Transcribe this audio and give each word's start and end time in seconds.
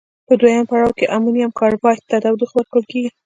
په 0.27 0.33
دویم 0.39 0.63
پړاو 0.69 0.95
کې 0.97 1.11
امونیم 1.15 1.51
کاربامیت 1.59 2.03
ته 2.09 2.17
تودوخه 2.23 2.55
ورکول 2.57 2.83
کیږي. 2.91 3.09